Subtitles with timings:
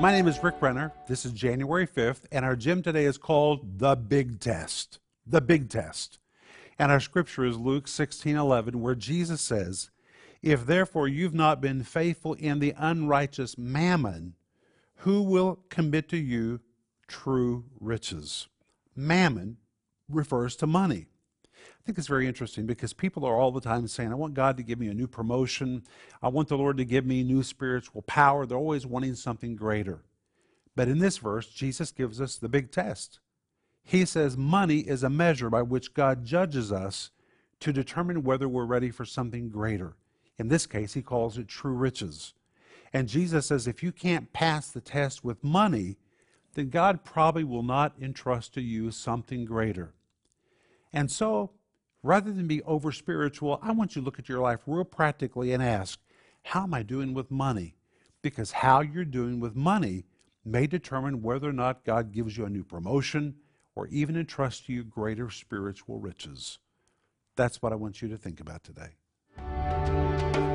[0.00, 0.92] My name is Rick Renner.
[1.06, 4.98] This is January 5th, and our gem today is called The Big Test.
[5.24, 6.18] The Big Test.
[6.80, 9.90] And our scripture is Luke 16 11, where Jesus says,
[10.42, 14.34] If therefore you've not been faithful in the unrighteous mammon,
[14.96, 16.60] who will commit to you
[17.06, 18.48] true riches?
[18.96, 19.58] Mammon
[20.08, 21.06] refers to money.
[21.64, 24.56] I think it's very interesting because people are all the time saying, I want God
[24.56, 25.82] to give me a new promotion.
[26.22, 28.46] I want the Lord to give me new spiritual power.
[28.46, 30.02] They're always wanting something greater.
[30.76, 33.20] But in this verse, Jesus gives us the big test.
[33.82, 37.10] He says money is a measure by which God judges us
[37.60, 39.94] to determine whether we're ready for something greater.
[40.38, 42.34] In this case, he calls it true riches.
[42.92, 45.96] And Jesus says if you can't pass the test with money,
[46.54, 49.92] then God probably will not entrust to you something greater.
[50.94, 51.50] And so
[52.02, 55.52] rather than be over spiritual, I want you to look at your life real practically
[55.52, 55.98] and ask,
[56.44, 57.74] how am I doing with money?
[58.22, 60.04] Because how you're doing with money
[60.44, 63.34] may determine whether or not God gives you a new promotion
[63.74, 66.58] or even entrusts you greater spiritual riches.
[67.34, 70.53] That's what I want you to think about today.